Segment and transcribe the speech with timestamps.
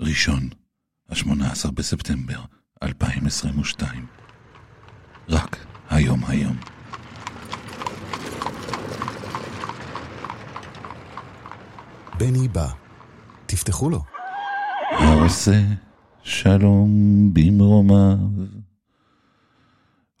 [0.00, 0.48] ראשון,
[1.08, 2.40] ה-18 בספטמבר
[2.82, 4.06] 2022.
[5.28, 6.56] רק היום היום.
[12.18, 12.68] בני בא.
[13.46, 14.02] תפתחו לו.
[14.90, 15.62] העושה
[16.22, 16.90] שלום
[17.34, 18.16] במרומיו,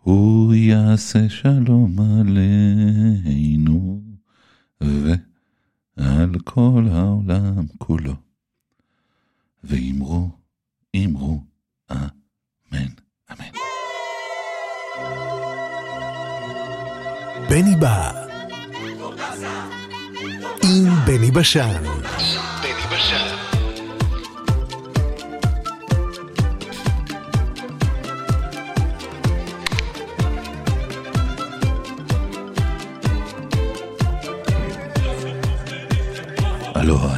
[0.02, 4.02] הוא יעשה שלום עלינו
[4.80, 8.27] ועל כל העולם כולו.
[9.68, 10.28] ואמרו,
[10.96, 11.40] אמרו,
[11.92, 12.88] אמן,
[13.32, 13.52] אמן.
[17.48, 18.12] בני בא.
[20.62, 21.82] עם בני בשן.
[22.62, 23.34] בני בשן.
[36.76, 37.17] אלוהה,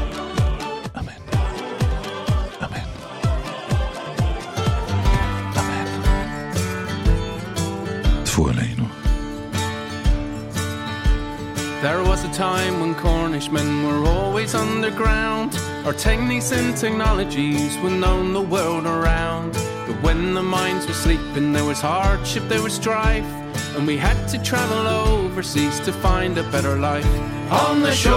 [12.41, 15.55] Time when Cornish men were always underground.
[15.85, 19.53] Our techniques and technologies were known the world around.
[19.85, 23.31] But when the mines were sleeping, there was hardship, there was strife.
[23.75, 27.13] And we had to travel overseas to find a better life.
[27.51, 28.15] On the shore,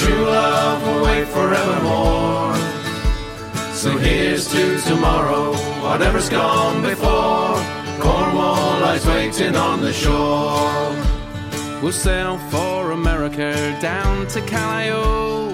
[0.00, 2.54] true love will wait forevermore.
[3.74, 5.52] So here's to tomorrow,
[5.84, 7.58] whatever's gone before.
[8.00, 10.94] Cornwall waiting on the shore.
[11.80, 15.50] We'll sail for America down to Callao,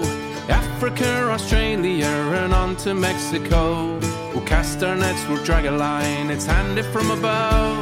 [0.49, 3.99] Africa, Australia, and on to Mexico.
[4.33, 7.77] We'll cast our nets, we'll drag a line, it's handed from above.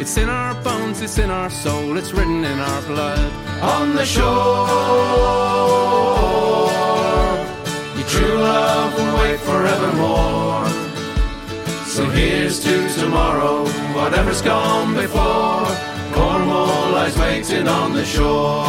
[0.00, 3.32] It's in our bones, it's in our soul, it's written in our blood.
[3.60, 4.28] On the shore,
[7.96, 10.71] your true love will wait forevermore.
[11.92, 15.66] So here's to tomorrow, whatever's gone before.
[16.14, 18.64] Cornwall lies waiting on the shore.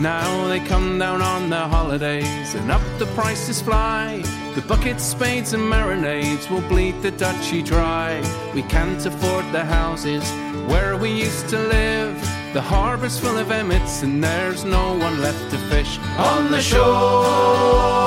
[0.00, 4.22] Now they come down on their holidays and up the prices fly.
[4.54, 8.18] The buckets, spades, and marinades will bleed the duchy dry.
[8.54, 10.26] We can't afford the houses
[10.66, 12.18] where we used to live.
[12.54, 17.98] The harbor's full of emmets and there's no one left to fish on the shore.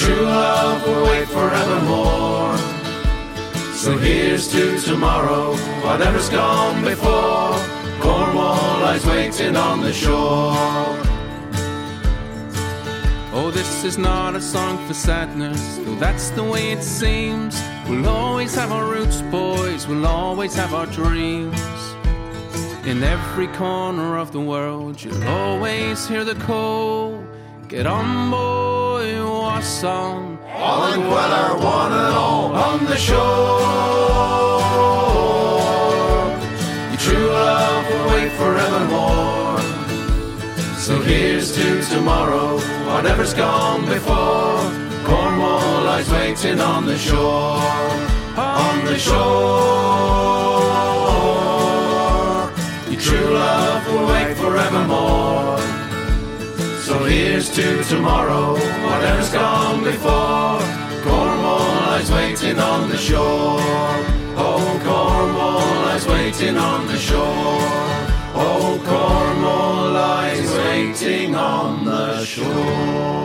[0.00, 2.56] True love will wait forevermore.
[3.74, 7.52] So here's to tomorrow, whatever's gone before.
[8.00, 10.54] Cornwall lies waiting on the shore.
[13.32, 17.62] Oh, this is not a song for sadness, though that's the way it seems.
[17.86, 21.60] We'll always have our roots, boys, we'll always have our dreams.
[22.86, 27.22] In every corner of the world, you'll always hear the call.
[27.70, 30.40] Get on, boy, what's on?
[30.56, 33.20] All and Queller, one and all, on the shore.
[36.90, 39.60] Your true love will wait forevermore.
[40.80, 42.58] So here's to tomorrow,
[42.88, 44.58] whatever's gone before.
[45.04, 47.62] Cornwall lies waiting on the shore,
[48.36, 49.20] on the shore.
[52.90, 55.59] Your true love will wait forevermore.
[56.99, 58.53] So here's to tomorrow,
[58.85, 60.59] whatever's gone before.
[61.03, 63.59] Cornwall lies waiting on the shore.
[64.37, 67.65] Oh, Cornwall lies waiting on the shore.
[68.43, 73.15] Oh, Cornwall lies waiting on the shore.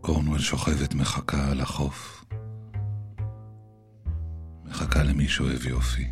[0.00, 2.24] קורנוול שוכבת מחכה על החוף.
[4.64, 6.06] מחכה למי שאוהב יופי.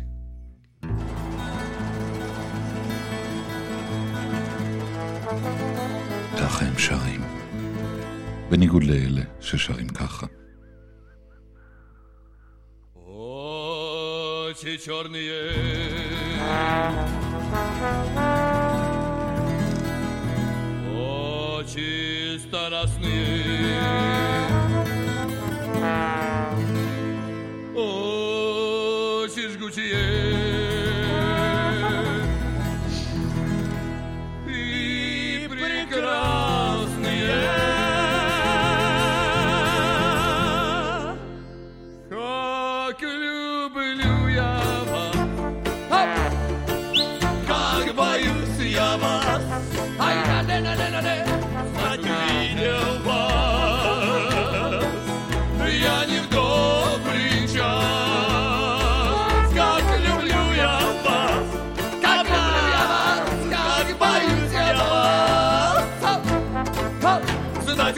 [6.49, 7.21] ככה הם שרים.
[8.49, 10.27] בניגוד לאלה ששרים ככה.
[14.55, 15.31] Очи черные,
[20.87, 23.38] очи страстные,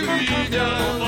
[0.03, 1.02] tu vida.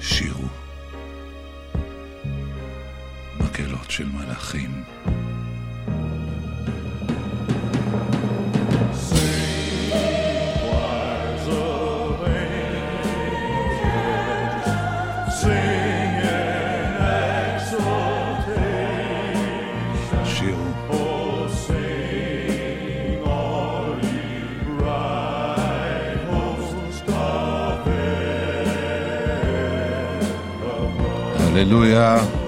[0.00, 0.48] שירו.
[3.40, 4.70] מקהלות של מלאכים.
[31.64, 32.43] Hallelujah.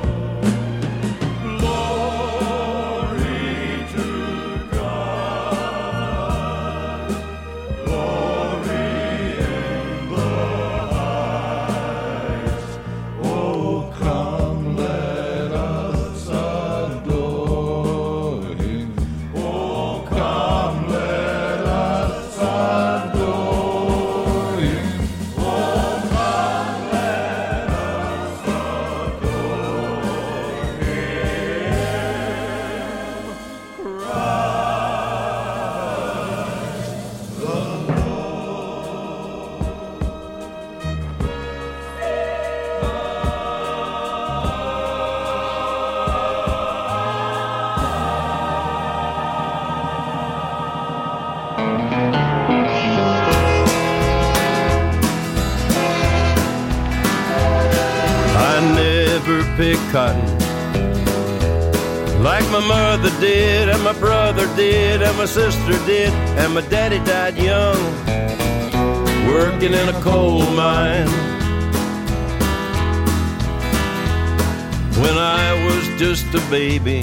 [75.96, 77.02] Just a baby,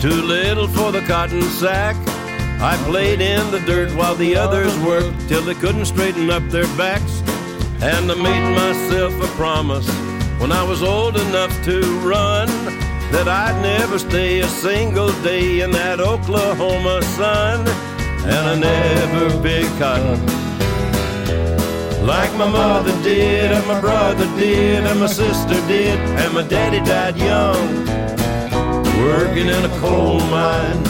[0.00, 1.96] too little for the cotton sack,
[2.60, 6.66] I played in the dirt while the others worked till they couldn't straighten up their
[6.76, 7.20] backs.
[7.80, 9.88] And I made myself a promise
[10.40, 12.48] when I was old enough to run
[13.12, 17.66] that I'd never stay a single day in that Oklahoma sun.
[18.26, 20.48] And I never picked cotton
[22.08, 26.80] like my mother did, and my brother did, and my sister did, and my daddy
[26.80, 27.86] died young,
[29.08, 30.84] working in a coal mine.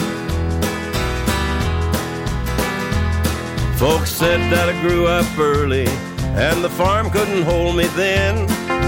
[3.77, 5.87] Folks said that I grew up early,
[6.35, 8.45] and the farm couldn't hold me then.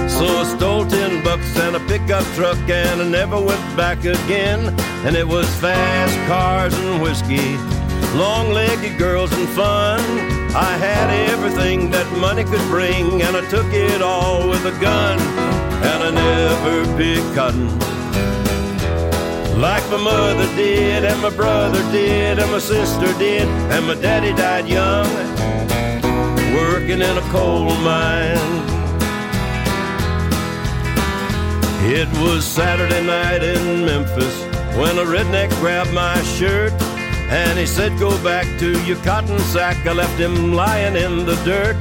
[0.09, 4.77] So I stole ten bucks and a pickup truck, and I never went back again.
[5.05, 7.55] And it was fast cars and whiskey,
[8.17, 10.01] long-legged girls and fun.
[10.53, 15.17] I had everything that money could bring, and I took it all with a gun.
[15.89, 17.69] And I never picked cotton
[19.62, 24.34] like my mother did, and my brother did, and my sister did, and my daddy
[24.34, 25.06] died young,
[26.56, 28.39] working in a coal mine.
[31.94, 34.41] It was Saturday night in Memphis
[34.77, 36.74] when a redneck grabbed my shirt
[37.30, 39.86] and he said, Go back to your cotton sack.
[39.86, 41.75] I left him lying in the dirt,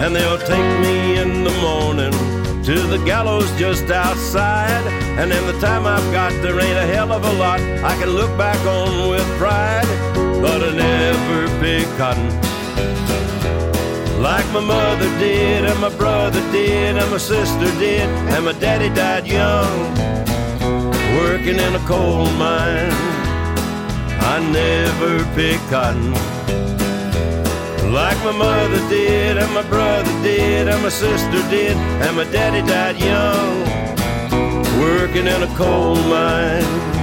[0.00, 2.39] and they'll take me in the morning
[2.70, 4.86] to the gallows just outside.
[5.18, 8.10] And in the time I've got, there ain't a hell of a lot I can
[8.10, 9.90] look back on with pride.
[10.40, 12.30] But I never picked cotton
[14.22, 18.90] like my mother did, and my brother did, and my sister did, and my daddy
[18.94, 19.78] died young,
[21.18, 22.92] working in a coal mine.
[24.32, 26.39] I never picked cotton
[27.88, 32.66] like my mother did, and my brother did, and my sister did, and my daddy
[32.66, 33.60] died young,
[34.80, 36.99] working in a coal mine.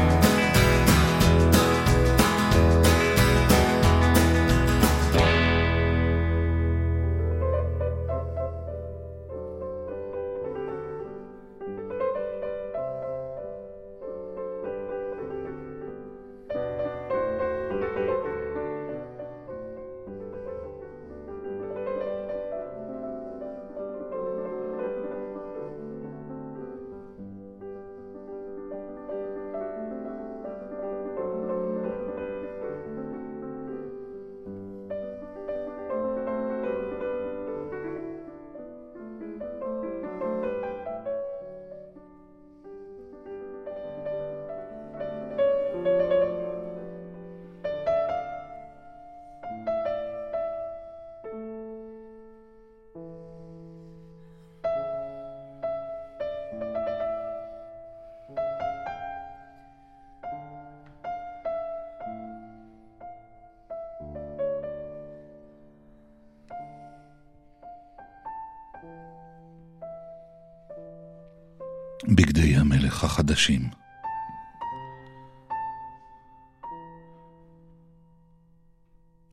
[73.38, 73.70] המלך החדשים.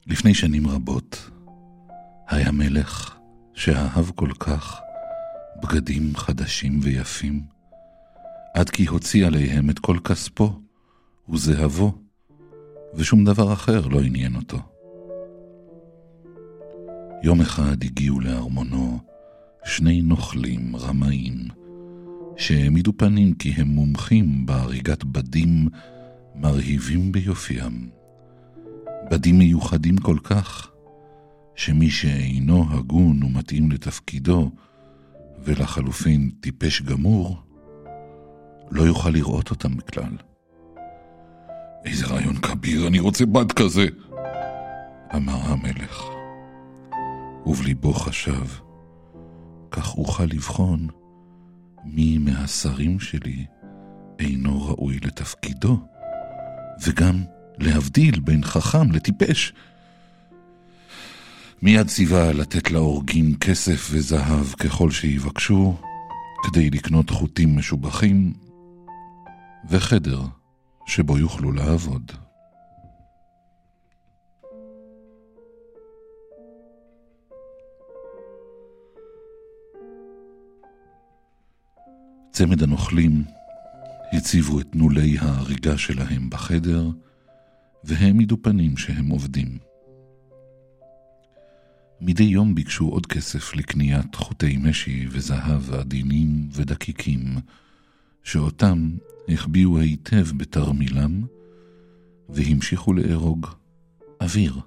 [0.07, 1.31] לפני שנים רבות
[2.29, 3.17] היה מלך
[3.55, 4.81] שאהב כל כך
[5.63, 7.43] בגדים חדשים ויפים,
[8.55, 10.61] עד כי הוציא עליהם את כל כספו
[11.29, 11.93] וזהבו,
[12.95, 14.59] ושום דבר אחר לא עניין אותו.
[17.23, 18.99] יום אחד הגיעו לארמונו
[19.65, 21.64] שני נוכלים רמאים,
[22.37, 25.69] שהעמידו פנים כי הם מומחים בהריגת בדים
[26.35, 27.91] מרהיבים ביופיים.
[29.11, 30.71] בדים מיוחדים כל כך,
[31.57, 34.51] שמי שאינו הגון ומתאים לתפקידו,
[35.45, 37.37] ולחלופין טיפש גמור,
[38.71, 40.17] לא יוכל לראות אותם בכלל.
[41.85, 43.87] איזה רעיון כביר, אני רוצה בד כזה!
[45.17, 46.05] אמר המלך.
[47.47, 48.47] ובליבו חשב,
[49.71, 50.89] כך אוכל לבחון
[51.85, 53.45] מי מהשרים שלי
[54.19, 55.79] אינו ראוי לתפקידו,
[56.83, 57.25] וגם
[57.59, 59.53] להבדיל בין חכם לטיפש.
[61.63, 65.77] מיד ציווה לתת להורגים כסף וזהב ככל שיבקשו,
[66.43, 68.33] כדי לקנות חוטים משובחים,
[69.71, 70.23] וחדר
[70.87, 72.13] שבו יוכלו לעבוד.
[82.35, 83.25] צמד הנוכלים
[84.13, 86.89] הציבו את נולי ההריגה שלהם בחדר,
[87.85, 89.59] והעמידו פנים שהם עובדים.
[92.01, 97.25] מדי יום ביקשו עוד כסף לקניית חוטי משי וזהב עדינים ודקיקים,
[98.23, 98.97] שאותם
[99.29, 101.23] החביאו היטב בתרמילם,
[102.29, 103.47] והמשיכו לארוג
[104.21, 104.61] אוויר.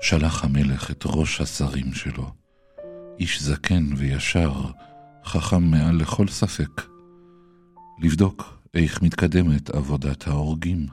[0.00, 2.43] שלח המלך את ראש השרים שלו,
[3.18, 4.52] איש זקן וישר,
[5.24, 6.82] חכם מעל לכל ספק,
[7.98, 10.86] לבדוק איך מתקדמת עבודת ההורגים.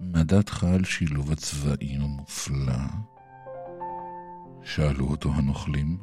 [0.00, 2.78] מה דעתך על שילוב הצבעים המופלא?
[4.64, 5.96] שאלו אותו הנוכלים.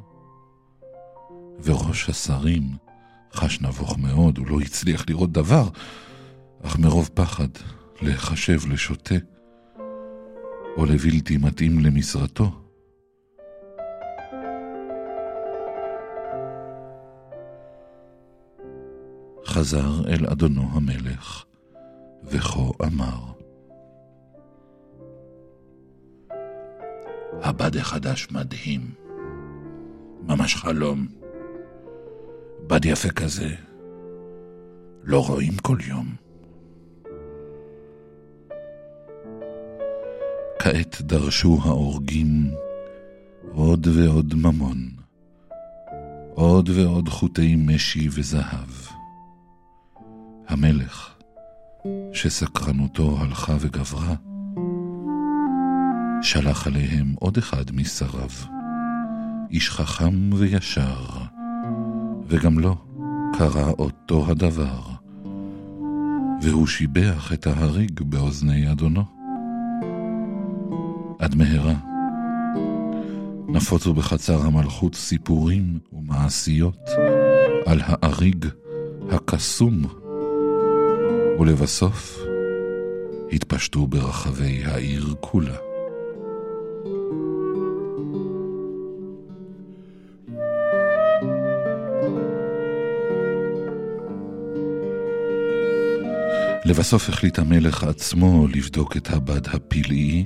[1.64, 2.76] וראש השרים
[3.34, 5.68] חש נבוך מאוד, הוא לא הצליח לראות דבר,
[6.62, 7.48] אך מרוב פחד
[8.02, 9.14] להיחשב לשוטה
[10.76, 12.67] או לבלתי מתאים למשרתו,
[19.58, 21.44] חזר אל אדונו המלך,
[22.24, 23.18] וכה אמר.
[27.42, 28.80] הבד החדש מדהים,
[30.22, 31.06] ממש חלום.
[32.66, 33.48] בד יפה כזה
[35.04, 36.06] לא רואים כל יום.
[40.58, 42.50] כעת דרשו האורגים
[43.52, 44.78] עוד ועוד ממון,
[46.34, 48.87] עוד ועוד חוטי משי וזהב.
[50.48, 51.14] המלך,
[52.12, 54.14] שסקרנותו הלכה וגברה,
[56.22, 58.30] שלח עליהם עוד אחד משריו,
[59.50, 61.06] איש חכם וישר,
[62.26, 62.76] וגם לו
[63.38, 64.80] קרה אותו הדבר,
[66.42, 69.04] והוא שיבח את ההריג באוזני אדונו.
[71.18, 71.74] עד מהרה
[73.48, 76.90] נפוצו בחצר המלכות סיפורים ומעשיות
[77.66, 78.46] על האריג
[79.10, 79.82] הקסום,
[81.38, 82.18] ולבסוף
[83.32, 85.56] התפשטו ברחבי העיר כולה.
[96.64, 100.24] לבסוף החליט המלך עצמו לבדוק את הבד הפלאי,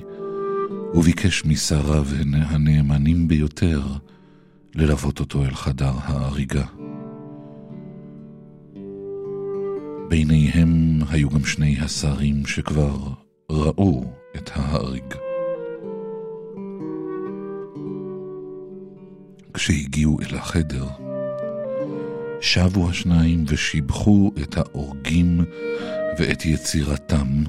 [0.93, 3.81] וביקש משריו הנאמנים ביותר
[4.75, 6.65] ללוות אותו אל חדר ההריגה.
[10.13, 12.97] ביניהם היו גם שני השרים שכבר
[13.49, 14.03] ראו
[14.35, 15.13] את ההריג.
[19.53, 20.85] כשהגיעו אל החדר,
[22.41, 25.45] שבו השניים ושיבחו את האורגים
[26.19, 27.43] ואת יצירתם,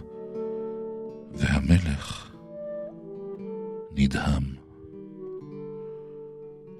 [1.35, 2.35] והמלך
[3.97, 4.45] נדהם.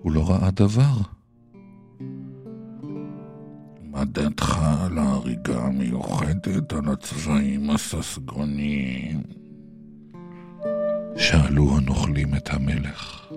[0.03, 0.95] הוא לא ראה דבר.
[4.05, 9.23] דעתך על ההריגה המיוחדת על הצבעים הססגוניים?
[11.17, 13.31] שאלו הנוכלים את המלך.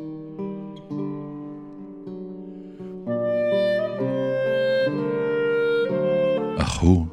[6.58, 7.06] אך הוא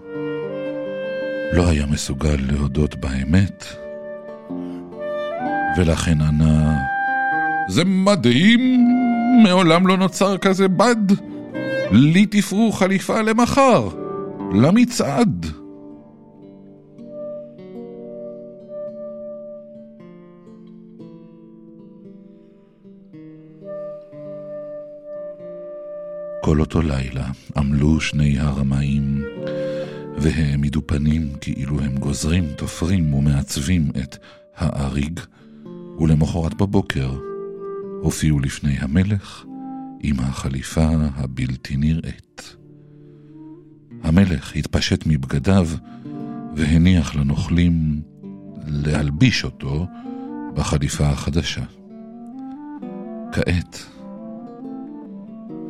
[1.53, 3.65] לא היה מסוגל להודות באמת,
[5.77, 6.79] ולכן ענה,
[7.69, 8.89] זה מדהים,
[9.43, 11.34] מעולם לא נוצר כזה בד.
[11.97, 13.89] לי תפרו חליפה למחר,
[14.53, 15.47] למצעד.
[26.43, 27.27] כל אותו לילה
[27.57, 29.23] עמלו שני הרמאים
[30.17, 34.17] והעמידו פנים כאילו הם גוזרים, תופרים ומעצבים את
[34.57, 35.21] האריג,
[35.99, 37.11] ולמחרת בבוקר
[38.03, 39.45] הופיעו לפני המלך
[40.07, 42.57] עם החליפה הבלתי נראית.
[44.03, 45.69] המלך התפשט מבגדיו
[46.57, 48.03] והניח לנוכלים
[48.67, 49.87] להלביש אותו
[50.55, 51.65] בחליפה החדשה.
[53.33, 53.87] כעת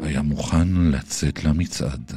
[0.02, 2.12] היה מוכן לצאת למצעד.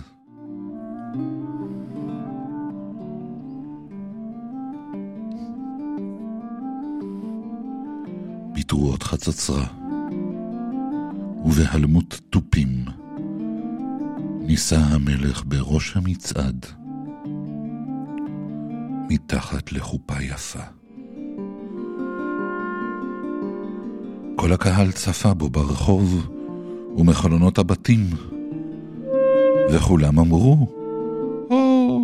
[8.53, 9.86] בתרועות חצוצרה
[11.47, 12.69] ובהלמות תופים
[14.41, 16.65] נישא המלך בראש המצעד
[19.09, 20.59] מתחת לחופה יפה.
[24.35, 26.27] כל הקהל צפה בו ברחוב
[26.97, 28.05] ומחלונות הבתים,
[29.71, 30.67] וכולם אמרו,
[31.49, 31.99] או,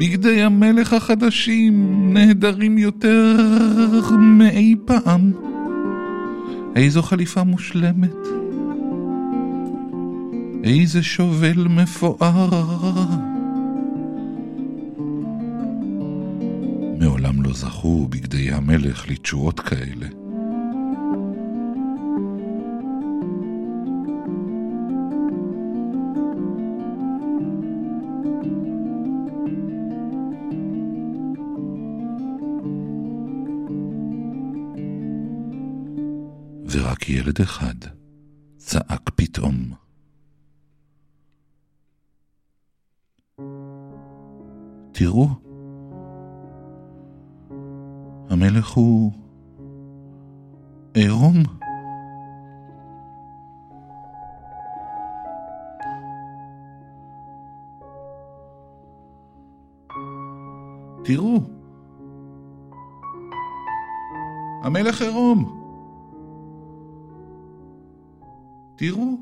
[0.00, 3.36] בגדי המלך החדשים נהדרים יותר
[4.18, 5.55] מאי פעם.
[6.76, 8.16] איזו חליפה מושלמת.
[10.64, 12.64] איזה שובל מפואר.
[16.98, 20.25] מעולם לא זכו בגדי המלך לתשואות כאלה.
[37.38, 37.74] ילד אחד
[38.56, 39.54] צעק פתאום.
[44.92, 45.28] תראו,
[48.30, 49.12] המלך הוא
[50.94, 51.42] עירום.
[61.04, 61.40] תראו,
[64.64, 65.65] המלך עירום.
[68.76, 69.16] תראו.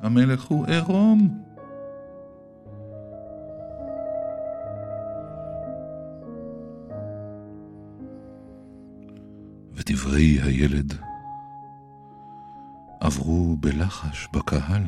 [0.00, 1.44] המלך הוא עירום.
[9.72, 10.94] ודברי הילד
[13.00, 14.82] עברו בלחש בקהל,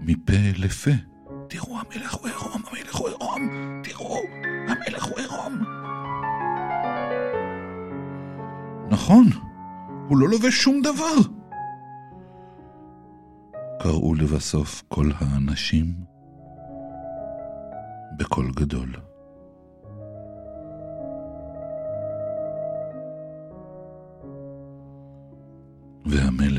[0.00, 0.90] מפה לפה.
[1.48, 3.50] תראו, המלך הוא עירום, המלך הוא עירום,
[3.84, 4.18] תראו,
[4.68, 5.89] המלך הוא עירום.
[9.10, 9.30] נכון,
[10.08, 11.14] הוא לא לובש שום דבר.
[13.82, 15.86] קראו לבסוף כל האנשים
[18.18, 18.92] בקול גדול.
[26.06, 26.49] והמלך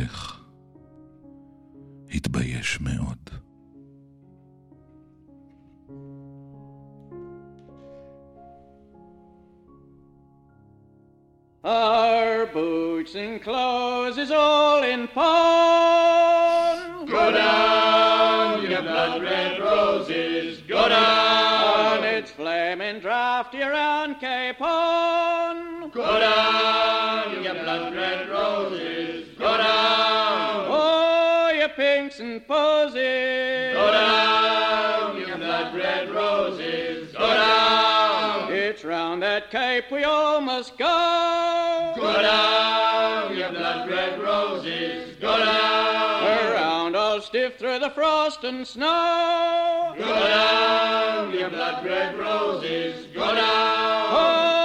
[27.72, 30.66] down, you blood red roses, go down.
[30.70, 33.74] Oh, you pinks and posies.
[33.74, 38.52] Go down, you blood red roses, go down.
[38.52, 41.94] It's round that Cape we all must go.
[41.96, 46.52] Go down, you blood red roses, go down.
[46.52, 49.94] Around all stiff through the frost and snow.
[49.98, 54.08] Go down, you blood red roses, go down.
[54.14, 54.61] Oh,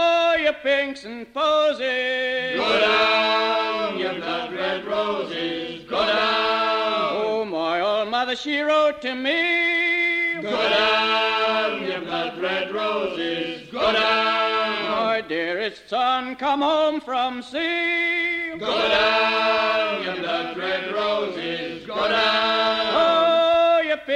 [0.46, 2.56] you pinks and posies.
[2.56, 7.10] Go down, you blood red roses, go down.
[7.16, 10.40] Oh, my old mother, she wrote to me.
[10.40, 14.90] Go down, you blood red roses, go down.
[14.92, 18.56] My dearest son, come home from sea.
[18.56, 22.86] Go down, you blood red roses, go down.
[22.94, 23.45] Oh,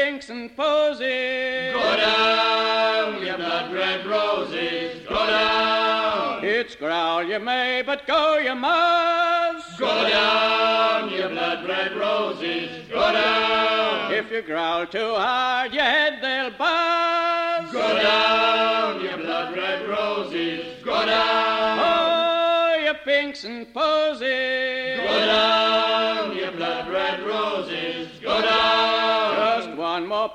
[0.01, 1.73] pinks and posies.
[1.75, 6.43] Go down, you blood red roses, go down.
[6.43, 9.79] It's growl you may, but go you must.
[9.79, 14.15] Go down, you blood red roses, go down.
[14.15, 17.71] If you growl too hard, your head they'll buzz.
[17.71, 21.79] Go down, you blood red roses, go down.
[21.79, 24.50] Oh, you pinks and posies.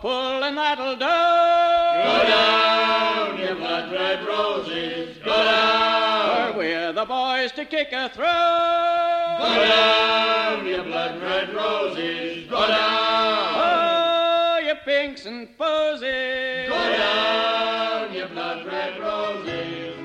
[0.01, 0.99] Pull and that'll do.
[0.99, 6.57] Go down, you blood red roses, go down.
[6.57, 8.25] We're the boys to kick her through.
[8.25, 13.53] Go down, you blood red roses, go down.
[13.57, 16.69] Oh, you pinks and posies.
[16.69, 19.95] Go down, you blood red roses,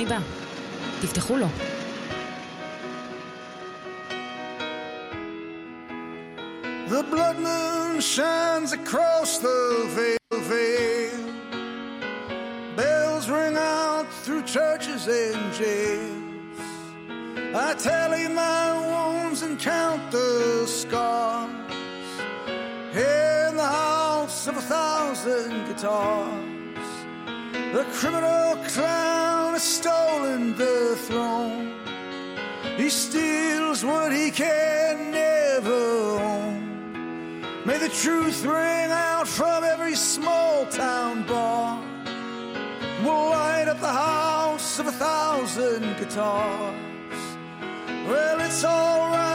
[0.00, 0.18] בני בא,
[1.00, 1.46] תפתחו לו.
[6.88, 9.58] The blood moon shines across the
[9.96, 11.20] veil, veil.
[12.76, 16.60] Bells ring out through churches and jails.
[17.54, 21.50] I tally my wounds and count the scars.
[22.94, 26.49] In the house of a thousand guitars,
[27.73, 31.73] the criminal clown has stolen the throne.
[32.77, 37.41] He steals what he can never own.
[37.65, 41.81] May the truth ring out from every small town bar.
[43.03, 46.75] We'll light up the house of a thousand guitars.
[48.07, 49.30] Well, it's alright,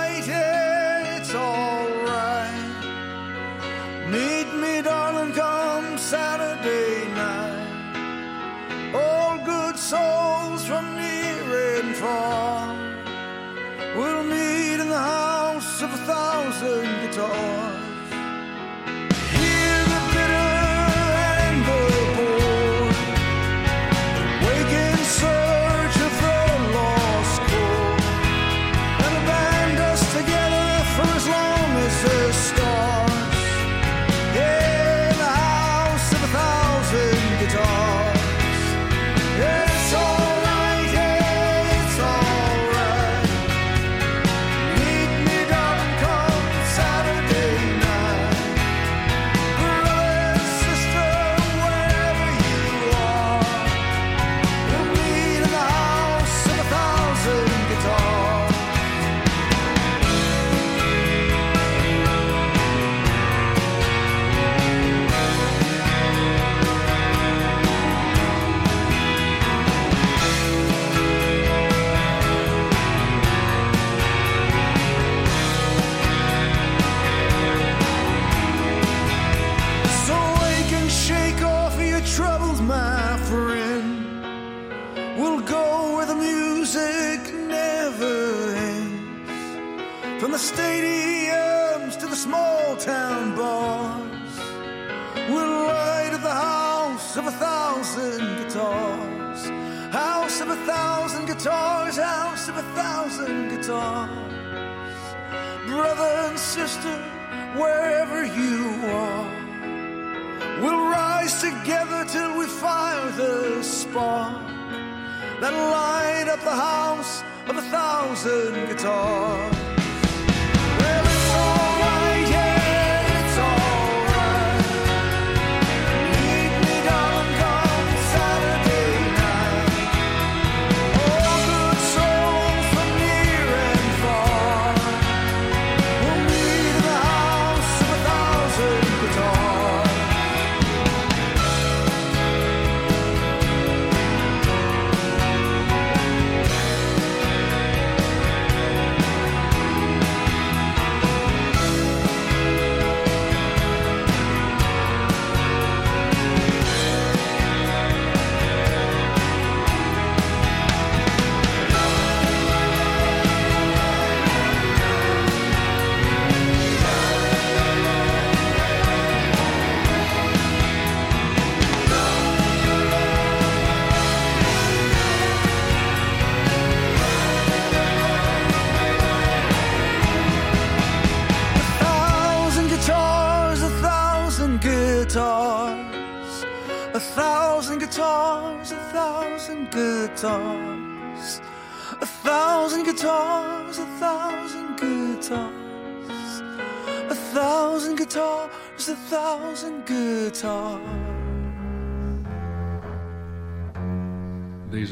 [9.90, 12.74] souls from near and far.
[13.96, 17.65] We'll meet in the house of a thousand guitars.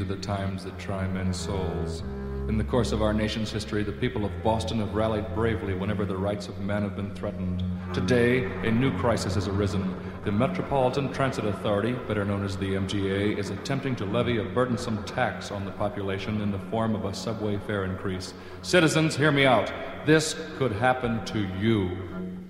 [0.05, 2.03] Are the times that try men's souls.
[2.49, 6.05] In the course of our nation's history, the people of Boston have rallied bravely whenever
[6.05, 7.65] the rights of man have been threatened.
[7.95, 9.97] Today, a new crisis has arisen.
[10.27, 15.03] The Metropolitan Transit Authority, better known as the MTA, is attempting to levy a burdensome
[15.05, 18.35] tax on the population in the form of a subway fare increase.
[18.61, 19.73] Citizens, hear me out.
[20.05, 22.44] This could happen to you.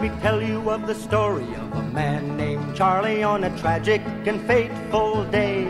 [0.00, 4.00] Let me tell you of the story of a man named Charlie on a tragic
[4.24, 5.64] and fateful day.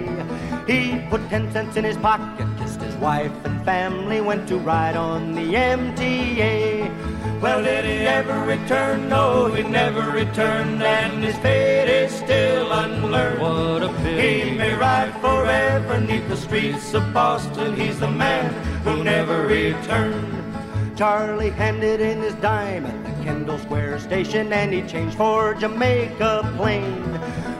[0.68, 4.94] He put ten cents in his pocket, kissed his wife and family, went to ride
[4.94, 7.40] on the MTA.
[7.40, 9.08] Well, did he ever return?
[9.08, 13.40] No, he never returned, and his fate is still unlearned.
[13.40, 14.50] What a pity.
[14.50, 17.74] He may ride forever neath the streets of Boston.
[17.74, 20.39] He's the man who never returned.
[21.00, 26.52] Charlie handed in his dime at the Kendall Square station and he changed for Jamaica
[26.58, 26.92] Plain.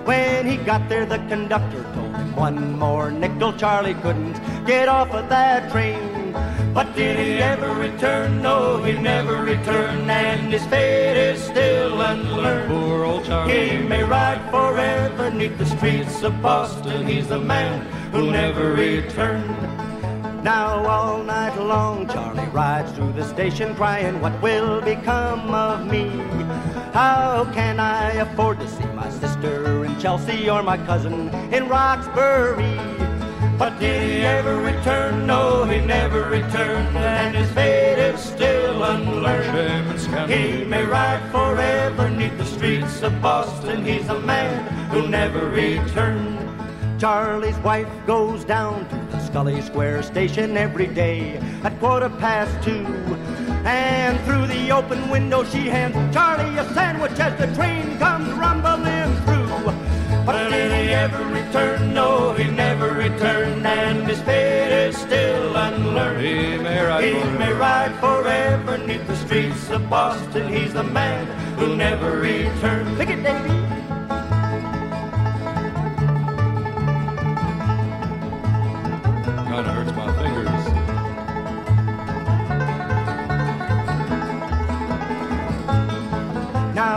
[0.05, 3.55] When he got there, the conductor told him one more nickel.
[3.55, 4.35] Charlie couldn't
[4.66, 6.35] get off of that train.
[6.74, 8.42] But did he ever return?
[8.42, 12.68] No, he never returned, and his fate is still unlearned.
[12.68, 13.70] Poor old Charlie.
[13.70, 17.07] He may ride forever neath the streets of Boston.
[17.07, 19.60] He's the man who never returned.
[20.42, 26.09] Now all night long, Charlie rides through the station crying, What will become of me?
[26.94, 32.74] How can I afford to see my sister in Chelsea or my cousin in Roxbury?
[33.59, 35.26] But did he ever return?
[35.26, 39.44] No, he never returned, and his fate is still unlearned.
[39.44, 40.38] Shame and scandal.
[40.38, 43.85] He may ride forever neath the streets of Boston.
[43.85, 46.38] He's a man who never returned.
[46.98, 52.85] Charlie's wife goes down to the Scully Square station every day at quarter past two.
[53.64, 59.14] And through the open window, she hands Charlie a sandwich as the train comes rumbling
[59.25, 59.73] through.
[60.27, 61.95] But did he ever return?
[61.95, 66.21] No, he never returned, and his fate is still unlearned.
[66.21, 67.38] He may ride He forever.
[67.38, 70.49] may ride forever neath the streets of Boston.
[70.53, 72.99] He's the man who never returned.
[72.99, 73.80] Pick it, Davy.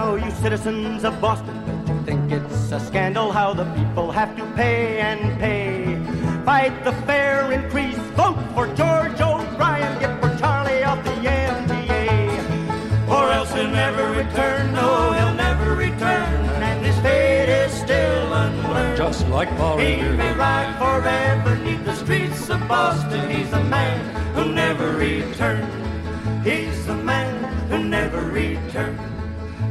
[0.04, 4.36] Now, you citizens of Boston, don't you think it's a scandal how the people have
[4.36, 5.96] to pay and pay?
[6.44, 11.16] Fight the fare increase, vote for George O'Brien, get for Charlie off the
[11.56, 13.08] MTA.
[13.08, 14.74] Or else he'll never return.
[14.74, 16.32] No, he'll never return,
[16.68, 18.98] and his fate is still unlearned.
[18.98, 23.30] Just like Paul He may ride forever neath the streets of Boston.
[23.30, 23.98] He's the man
[24.36, 26.46] who never returned.
[26.46, 27.32] He's the man
[27.70, 29.13] who never returned.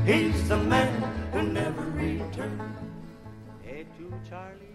[0.04, 0.88] He's the man
[1.32, 2.60] who never returned.
[3.62, 4.74] Hey, to Charlie.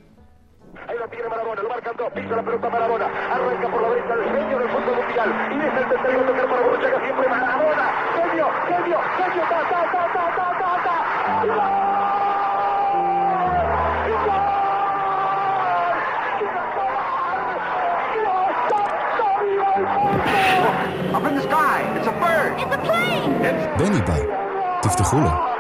[0.88, 4.14] Ahí la tiene Marabona, lo marcan dos, pisa la pelota Marabona, arranca por la derecha
[4.14, 8.48] el genio del fútbol mundial, y deja el tercero tocar para Borruchaga, siempre Marabona, genio,
[8.68, 10.98] genio, genio, ta, ta, ta, ta, ta, ta, ta,
[21.18, 22.60] Up in the sky, it's a bird.
[22.60, 23.32] It's a plane.
[23.44, 24.47] It's Benny Bike.
[24.82, 25.57] Dief de Groene.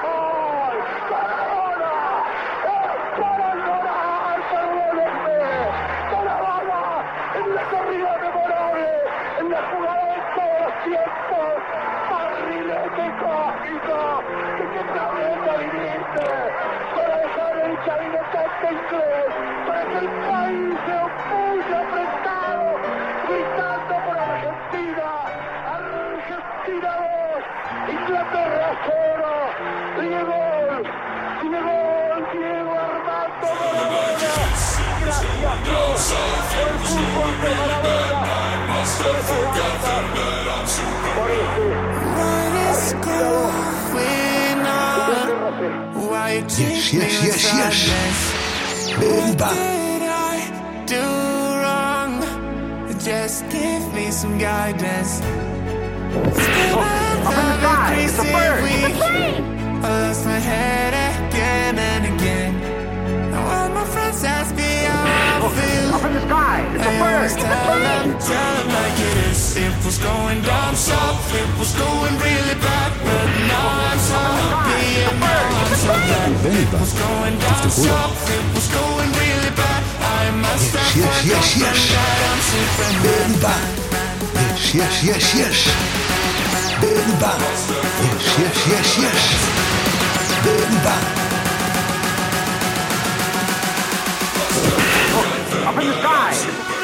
[46.59, 48.17] yes, yes, yes, yes.
[48.99, 49.49] Bomba.
[50.85, 51.03] Do
[51.61, 52.21] wrong?
[52.99, 55.17] Just give me some guidance.
[55.17, 58.99] Still oh, up in the sky, it's a bird, it's
[59.83, 60.93] lost my head
[61.27, 62.53] again and again.
[63.31, 65.93] Now all my friends ask me how I feel.
[65.93, 69.16] Up in the sky, it's a bird, it's a plane.
[69.57, 75.01] It was going down south, it was going really bad, but now I'm so happy
[75.01, 76.29] and now I'm so glad.
[76.45, 79.81] It was going down south, it was going really bad.
[79.97, 81.89] I must have yes, yes, yes.
[83.01, 83.65] I'm bad.
[84.77, 85.57] Yes, yes, yes, yes.
[88.37, 89.21] Yes, yes, yes, yes.
[95.65, 96.76] Up in the sky!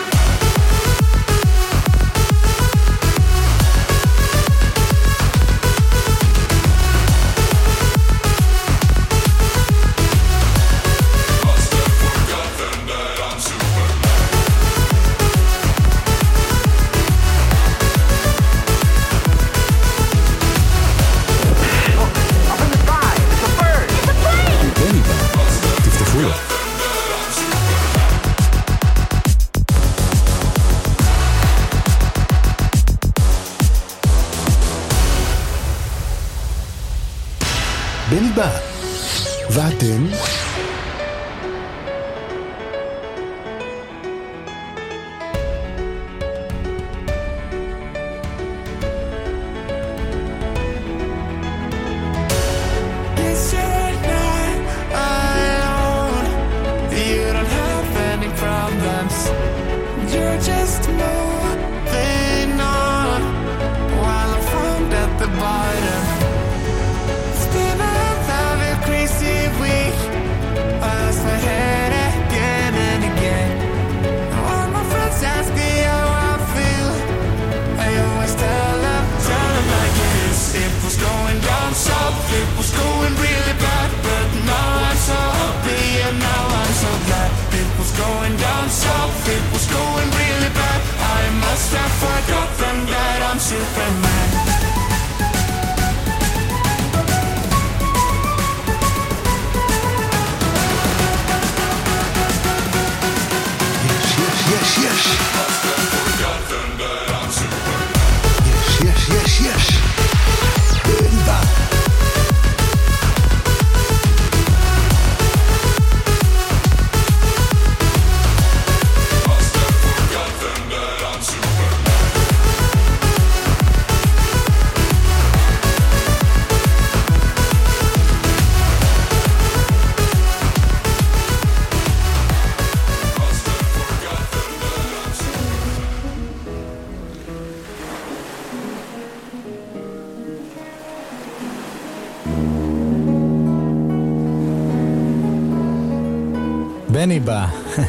[147.25, 147.45] בא.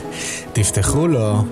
[0.52, 1.44] תפתחו לו.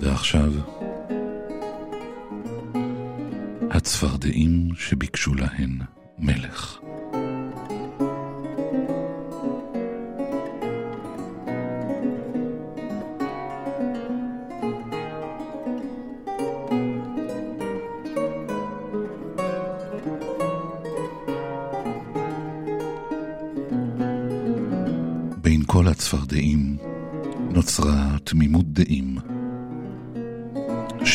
[0.00, 0.52] ועכשיו,
[3.70, 5.78] הצפרדעים שביקשו להן
[6.18, 6.85] מלך.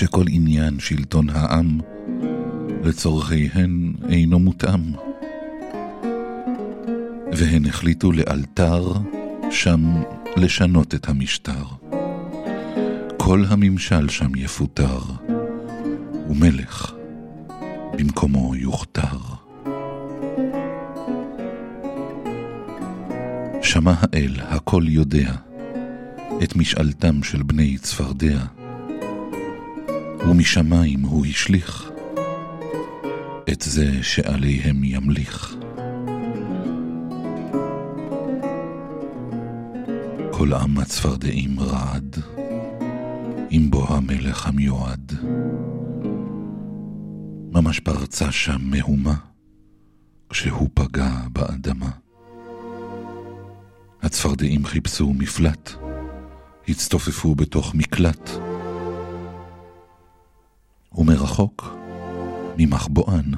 [0.02, 1.80] שכל עניין שלטון העם
[2.84, 4.82] לצורכיהן אינו מותאם.
[7.34, 8.94] והן החליטו לאלתר
[9.52, 10.02] שם
[10.38, 11.64] לשנות את המשטר.
[13.18, 15.00] כל הממשל שם יפוטר,
[16.30, 16.94] ומלך
[17.98, 19.18] במקומו יוכתר.
[23.62, 25.34] שמע האל הכל יודע
[26.44, 28.40] את משאלתם של בני צפרדע,
[30.30, 31.92] ומשמיים הוא השליך
[33.52, 35.56] את זה שעליהם ימליך.
[40.32, 42.16] כל עם הצפרדעים רעד,
[43.50, 45.14] עם בוא המלך המיועד.
[47.52, 49.16] ממש פרצה שם מהומה,
[50.30, 51.90] כשהוא פגע באדמה.
[54.02, 55.72] הצפרדעים חיפשו מפלט,
[56.68, 58.51] הצטופפו בתוך מקלט.
[61.22, 61.76] ומרחוק,
[62.58, 63.32] ממחבואן,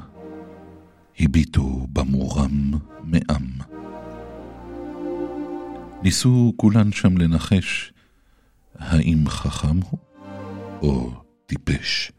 [1.20, 2.70] הביטו במורם
[3.02, 3.46] מעם.
[6.02, 7.92] ניסו כולן שם לנחש,
[8.78, 9.98] האם חכם הוא
[10.82, 11.12] או
[11.46, 12.12] טיפש?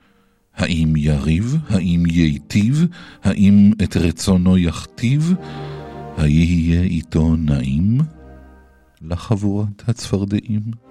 [0.56, 1.58] האם יריב?
[1.70, 2.86] האם ייטיב?
[3.24, 5.34] האם את רצונו יכתיב?
[6.18, 7.98] היהיה איתו נעים
[9.02, 10.85] לחבורת הצפרדעים?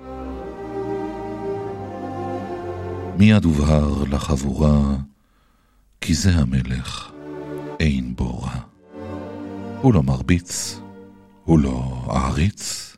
[3.18, 4.96] מיד הובהר לחבורה
[6.00, 7.12] כי זה המלך,
[7.80, 8.60] אין בו רע.
[9.80, 10.80] הוא לא מרביץ,
[11.44, 12.96] הוא לא עריץ,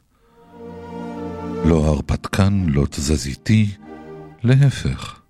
[1.64, 3.70] לא הרפתקן, לא תזזיתי,
[4.42, 5.20] להפך,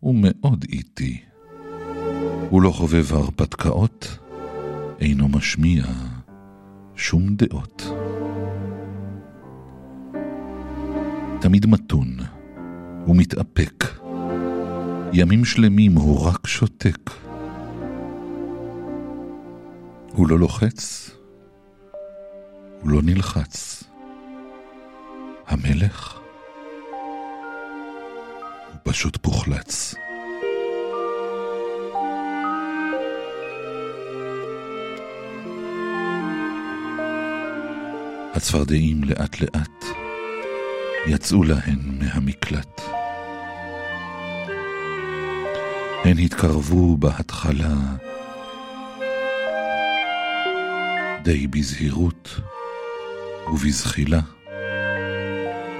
[0.00, 1.20] הוא מאוד איטי.
[2.50, 4.18] הוא לא חובב הרפתקאות,
[5.00, 5.84] אינו משמיע
[6.96, 7.90] שום דעות.
[11.40, 12.16] תמיד מתון,
[13.04, 13.97] הוא מתאפק.
[15.12, 17.10] ימים שלמים הוא רק שותק.
[20.12, 21.10] הוא לא לוחץ,
[22.80, 23.84] הוא לא נלחץ.
[25.46, 26.20] המלך
[28.68, 29.94] הוא פשוט פוחלץ.
[38.34, 39.84] הצפרדעים לאט לאט
[41.06, 42.97] יצאו להן מהמקלט.
[46.04, 47.74] הן התקרבו בהתחלה
[51.22, 52.40] די בזהירות
[53.52, 54.20] ובזחילה.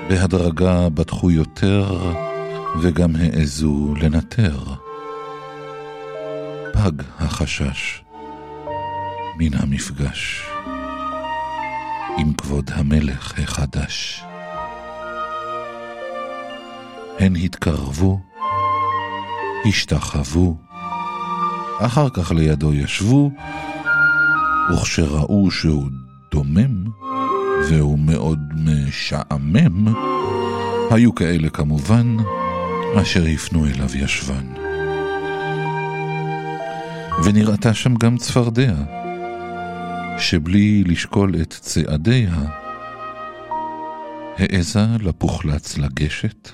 [0.09, 2.13] בהדרגה בטחו יותר
[2.83, 4.59] וגם העזו לנטר.
[6.73, 8.03] פג החשש
[9.39, 10.43] מן המפגש
[12.19, 14.23] עם כבוד המלך החדש.
[17.19, 18.21] הן התקרבו,
[19.67, 20.57] השתחוו,
[21.81, 23.31] אחר כך לידו ישבו,
[24.73, 25.91] וכשראו שהוא
[26.33, 26.85] דומם,
[27.69, 29.95] והוא מאוד משעמם,
[30.91, 32.17] היו כאלה כמובן,
[33.03, 34.53] אשר הפנו אליו ישבן.
[37.25, 38.75] ונראתה שם גם צפרדע,
[40.19, 42.35] שבלי לשקול את צעדיה,
[44.39, 46.49] העזה לפוחלץ לגשת,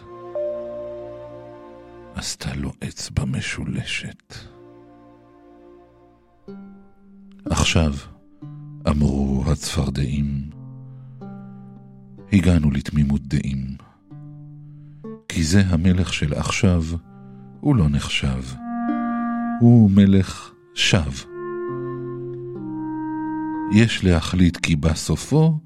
[2.14, 4.34] עשתה לו אצבע משולשת.
[7.50, 7.94] עכשיו,
[8.88, 10.50] אמרו הצפרדעים,
[12.32, 13.76] הגענו לתמימות דעים.
[15.28, 16.82] כי זה המלך של עכשיו,
[17.60, 18.42] הוא לא נחשב.
[19.60, 21.12] הוא מלך שב.
[23.74, 25.58] יש להחליט כי בא סופו,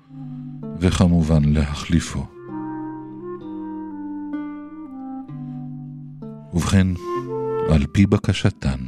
[0.81, 2.38] וכמובן להחליפו.
[6.59, 6.87] ובכן,
[7.69, 8.81] על פי בקשתן,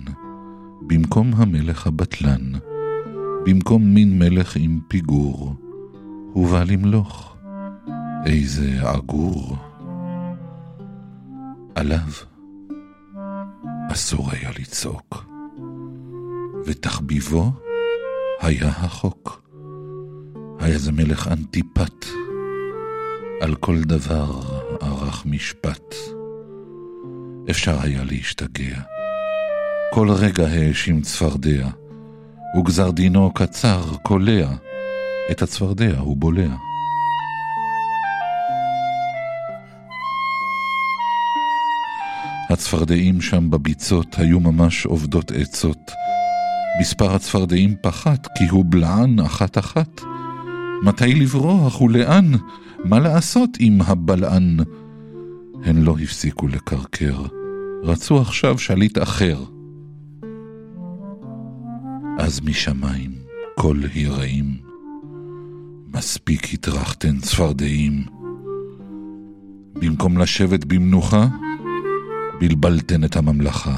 [0.86, 2.52] במקום המלך הבטלן,
[3.46, 5.54] במקום מין מלך עם פיגור,
[6.32, 7.36] הוא בא למלוך.
[8.26, 9.56] איזה עגור.
[11.74, 12.10] עליו
[13.92, 15.24] אסור היה לצעוק,
[16.66, 17.52] ותחביבו
[18.40, 19.42] היה החוק,
[20.60, 22.06] היה זה מלך אנטיפט,
[23.40, 24.40] על כל דבר
[24.80, 25.94] ערך משפט.
[27.50, 28.80] אפשר היה להשתגע.
[29.92, 31.68] כל רגע האשים צפרדע,
[32.58, 34.48] וגזר דינו קצר, קולע,
[35.30, 36.54] את הצפרדע הוא בולע.
[42.50, 45.90] הצפרדעים שם בביצות היו ממש עובדות עצות.
[46.80, 50.00] מספר הצפרדעים פחת, כי הוא בלען אחת-אחת.
[50.82, 52.32] מתי לברוח ולאן?
[52.84, 54.56] מה לעשות עם הבלען?
[55.64, 57.22] הן לא הפסיקו לקרקר,
[57.82, 59.44] רצו עכשיו שליט אחר.
[62.18, 63.10] אז משמיים
[63.56, 64.56] קול הרעים,
[65.94, 68.04] מספיק הטרחתן צפרדעים.
[69.74, 71.26] במקום לשבת במנוחה,
[72.40, 73.76] בלבלתן את הממלכה.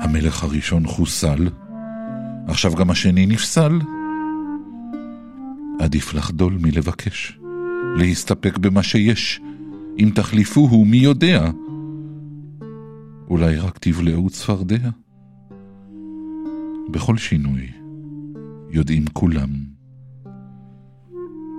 [0.00, 1.48] המלך הראשון חוסל,
[2.48, 3.78] עכשיו גם השני נפסל.
[5.78, 7.38] עדיף לחדול מלבקש,
[7.96, 9.40] להסתפק במה שיש.
[9.98, 11.50] אם תחליפוהו, מי יודע?
[13.28, 14.90] אולי רק תבלעו צפרדע?
[16.90, 17.72] בכל שינוי,
[18.70, 19.50] יודעים כולם,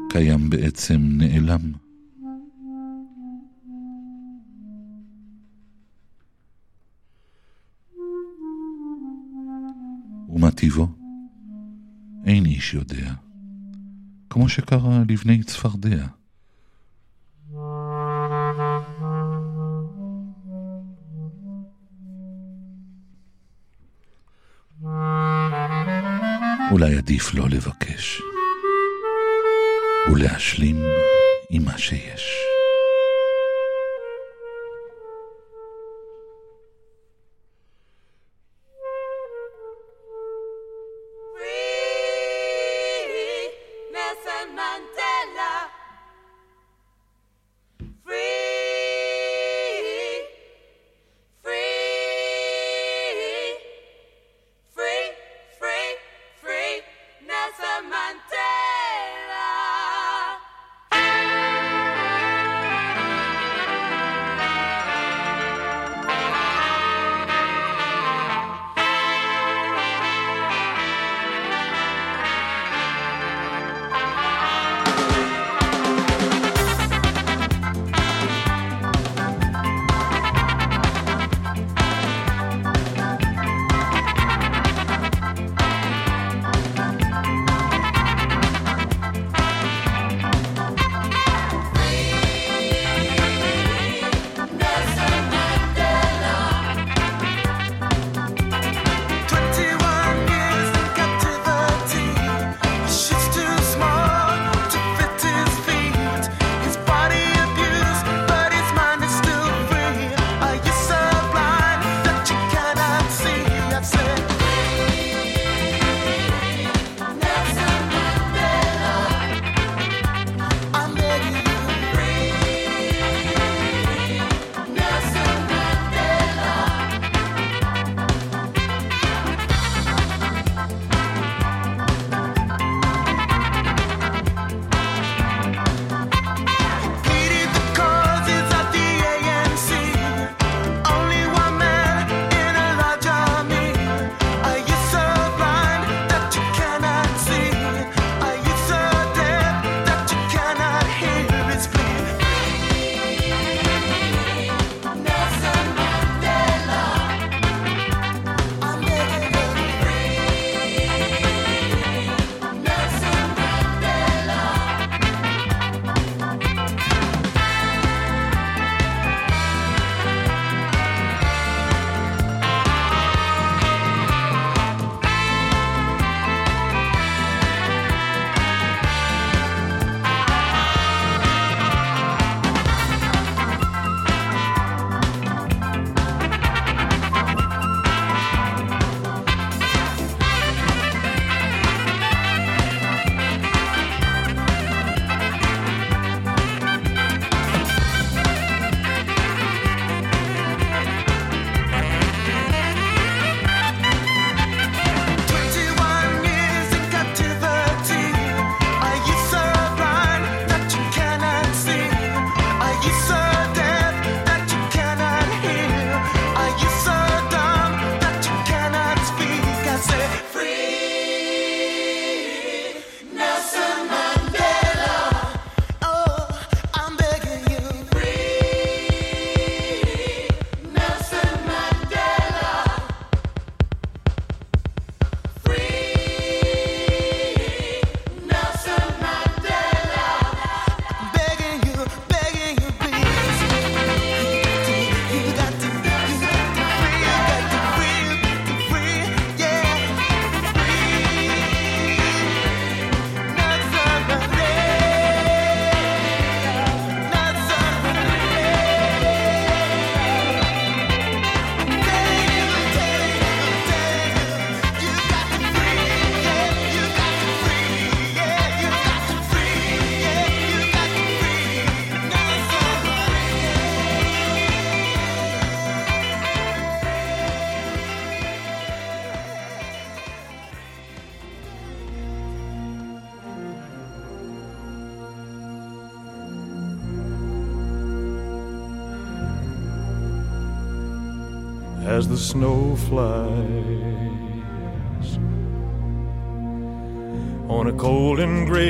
[0.09, 1.71] קיים בעצם נעלם.
[10.29, 10.87] ומה טיבו?
[12.25, 13.13] אין איש יודע,
[14.29, 16.05] כמו שקרה לבני צפרדע.
[26.71, 28.21] אולי עדיף לא לבקש,
[30.11, 30.75] ולהשלים
[31.51, 32.48] עם מה שיש.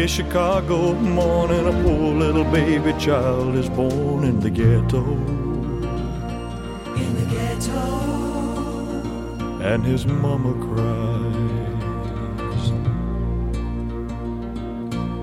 [0.10, 5.04] Chicago morning, a poor little baby child is born in the ghetto.
[6.96, 8.10] In the ghetto.
[9.62, 11.20] and his mama cries.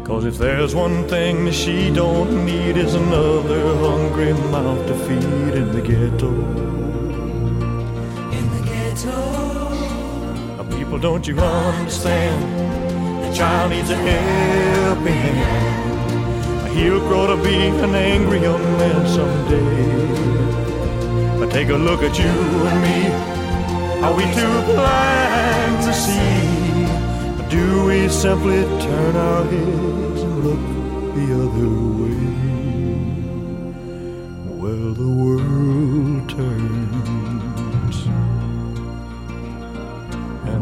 [0.06, 5.54] Cause if there's one thing that she don't need is another hungry mouth to feed
[5.60, 6.30] in the ghetto.
[8.38, 9.16] In the ghetto.
[10.56, 12.75] Now, people, don't you understand?
[13.36, 16.68] Child needs a helping hand.
[16.74, 19.76] He'll grow to be an angry young man someday.
[21.38, 23.12] But take a look at you and me.
[24.02, 26.86] Are we too blind to see?
[27.38, 30.64] Or do we simply turn our heads and look
[31.14, 31.70] the other
[32.00, 32.24] way?
[34.60, 36.85] Well, the world turns.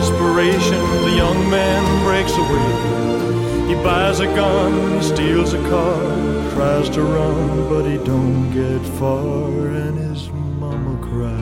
[0.00, 3.68] desperation, the young man breaks away.
[3.68, 6.00] He buys a gun, he steals a car,
[6.54, 11.40] tries to run, but he don't get far, and his mama cries.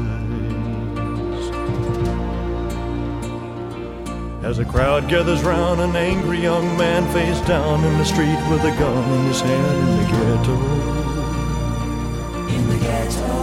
[4.45, 8.65] As a crowd gathers round, an angry young man face down in the street with
[8.65, 10.57] a gun in his hand in the ghetto.
[12.57, 13.35] In the ghetto.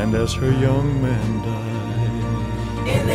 [0.00, 1.59] And as her young man dies, In the ghetto.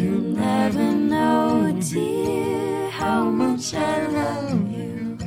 [0.00, 5.18] You'll never know, dear, how much I love you.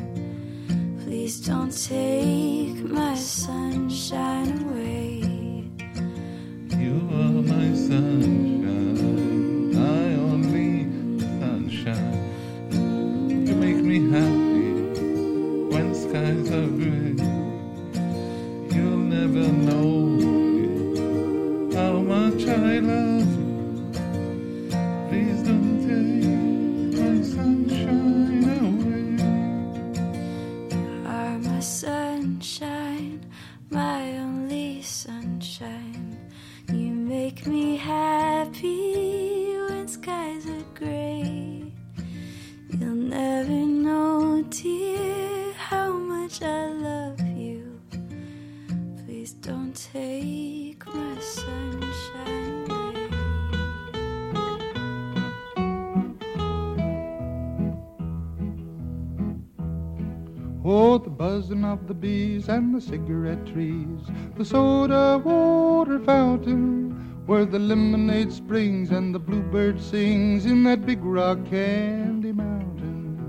[1.04, 2.53] Please don't take
[61.88, 64.00] the bees and the cigarette trees,
[64.36, 66.92] the soda water fountain,
[67.26, 73.20] where the lemonade springs and the bluebird sings in that big rock candy mountain.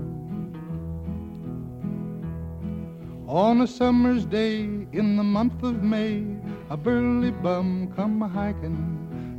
[3.27, 6.23] On a summer's day in the month of May,
[6.69, 8.95] a burly bum come a hiking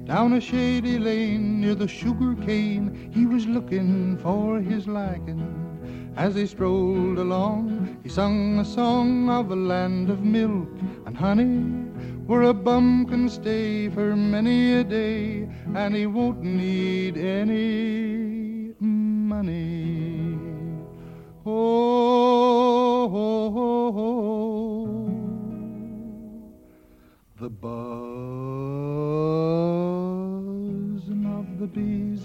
[0.06, 3.10] down a shady lane near the sugar cane.
[3.12, 5.65] He was looking for his liking.
[6.16, 10.68] As he strolled along, he sung a song of a land of milk
[11.04, 11.60] and honey,
[12.26, 20.38] where a bum can stay for many a day, and he won't need any money.
[21.44, 24.56] Oh, oh, oh, oh.
[27.38, 27.86] the buzzing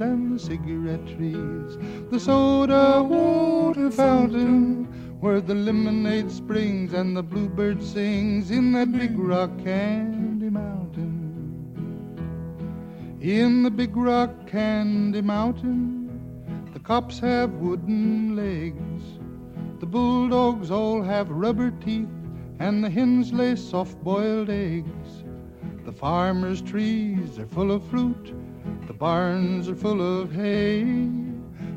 [0.01, 1.77] and the cigarette trees,
[2.09, 4.85] the soda water fountain,
[5.19, 11.21] where the lemonade springs and the bluebird sings in that big rock candy mountain.
[13.21, 16.09] In the big rock candy mountain,
[16.73, 19.03] the cops have wooden legs.
[19.79, 22.09] The bulldogs all have rubber teeth,
[22.59, 25.23] and the hens lay soft boiled eggs.
[25.85, 28.33] The farmer's trees are full of fruit,
[28.91, 30.81] the barns are full of hay.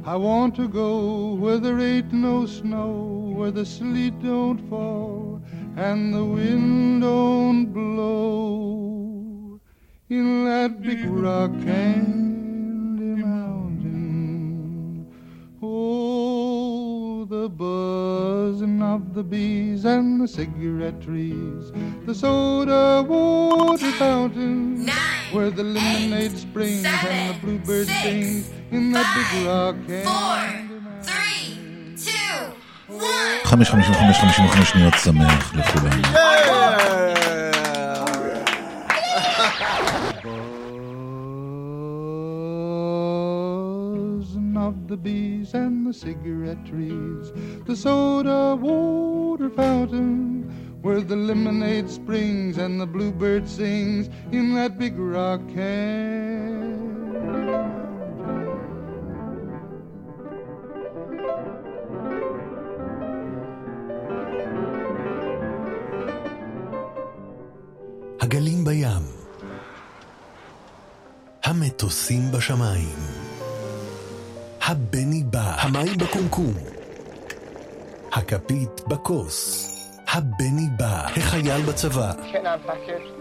[0.05, 5.41] I want to go where there ain't no snow, where the sleet don't fall,
[5.77, 9.61] and the wind don't blow.
[10.09, 12.24] In that big rock candy
[18.94, 21.72] of the bees and the cigarette trees,
[22.06, 24.88] the soda water fountain,
[25.32, 30.70] where the lemonade springs and the bluebird sings in that big rock candy
[33.44, 36.02] חמש חמישים וחמש חמישים וחמש שניות שמח לכולם.
[44.94, 47.32] the bees and the cigarette trees,
[47.66, 50.44] the soda water fountain,
[50.82, 56.80] where the lemonade springs and the bluebird sings in that big rock can.
[68.22, 69.04] הגלים בים,
[71.44, 73.23] המטוסים בשמיים,
[74.67, 76.55] הבני בא, המים בקומקום,
[78.13, 79.71] הכפית בכוס,
[80.09, 82.13] הבני בא, החייל בצבא,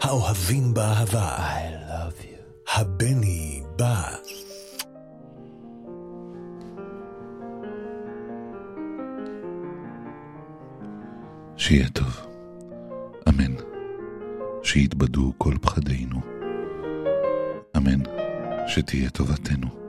[0.01, 4.15] האוהבים באהבה, I love you, הבני בא.
[11.57, 12.21] שיהיה טוב.
[13.29, 13.55] אמן.
[14.63, 16.21] שיתבדו כל פחדינו.
[17.77, 17.99] אמן.
[18.67, 19.82] שתהיה טובתנו.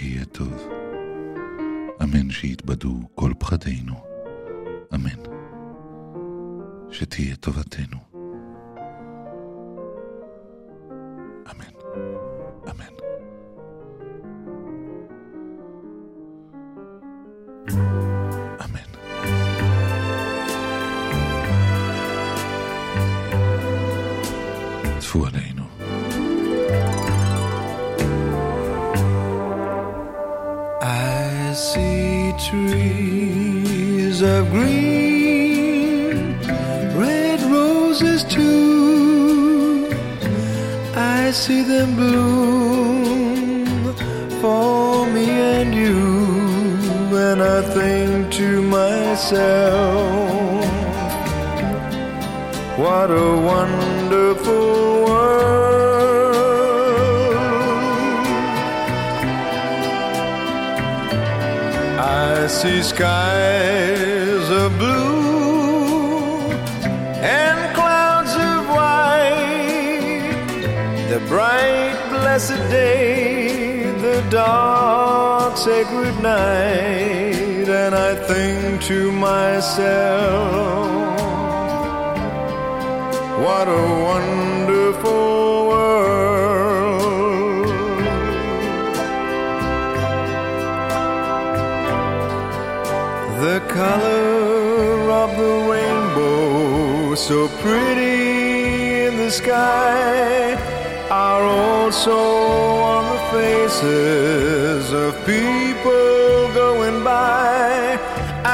[0.00, 0.68] שיהיה טוב.
[2.02, 3.94] אמן שיתבדו כל פחדינו.
[4.94, 5.22] אמן.
[6.90, 8.09] שתהיה טובתנו.
[78.80, 80.80] To myself,
[83.38, 87.66] what a wonderful world.
[93.40, 100.54] The color of the rainbow, so pretty in the sky,
[101.10, 105.99] are also on the faces of people.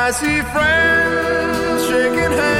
[0.06, 2.55] I see friends shaking hands,